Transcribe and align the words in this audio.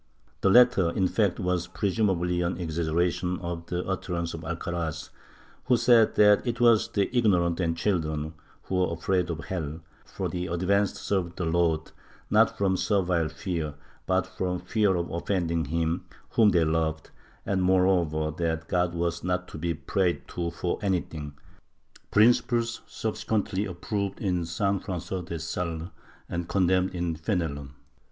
The 0.41 0.49
latter, 0.49 0.89
in 0.89 1.07
fact, 1.07 1.39
was 1.39 1.67
presumably 1.67 2.41
an 2.41 2.55
exag 2.55 2.87
geration 2.87 3.39
of 3.39 3.71
an 3.71 3.87
utterance 3.87 4.33
of 4.33 4.41
Alcaraz, 4.41 5.11
who 5.65 5.77
said 5.77 6.15
that 6.15 6.41
it 6.47 6.59
was 6.59 6.87
the 6.87 7.15
ignorant 7.15 7.59
and 7.59 7.77
children 7.77 8.33
who 8.63 8.79
were 8.79 8.91
afraid 8.93 9.29
of 9.29 9.41
hell, 9.45 9.81
for 10.03 10.27
the 10.27 10.47
advanced 10.47 10.95
served 10.95 11.35
the 11.37 11.45
Lord, 11.45 11.91
not 12.31 12.57
from 12.57 12.77
servile 12.77 13.29
fear 13.29 13.75
but 14.07 14.25
from 14.25 14.59
fear 14.61 14.95
of 14.95 15.07
offending 15.11 15.65
Him 15.65 16.05
whom 16.29 16.49
they 16.49 16.65
loved, 16.65 17.11
and 17.45 17.61
moreover 17.61 18.31
that 18.39 18.67
God 18.67 18.95
was 18.95 19.23
not 19.23 19.47
to 19.49 19.59
be 19.59 19.75
prayed 19.75 20.27
to 20.29 20.49
for 20.49 20.79
anything— 20.81 21.35
principles 22.09 22.81
subsequently 22.87 23.65
approved 23.65 24.19
in 24.19 24.41
S. 24.41 24.57
Frangois 24.57 25.23
de 25.25 25.37
Sales 25.37 25.89
and 26.27 26.49
condemned 26.49 26.95
in 26.95 27.15
Fenelon. 27.15 27.75